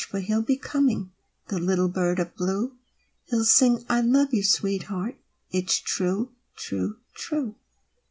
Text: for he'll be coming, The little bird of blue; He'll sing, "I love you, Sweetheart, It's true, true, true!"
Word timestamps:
for 0.09 0.19
he'll 0.19 0.41
be 0.41 0.55
coming, 0.57 1.11
The 1.49 1.59
little 1.59 1.87
bird 1.87 2.17
of 2.17 2.35
blue; 2.35 2.75
He'll 3.25 3.45
sing, 3.45 3.85
"I 3.87 4.01
love 4.01 4.33
you, 4.33 4.41
Sweetheart, 4.41 5.17
It's 5.51 5.77
true, 5.79 6.31
true, 6.55 6.97
true!" 7.13 7.53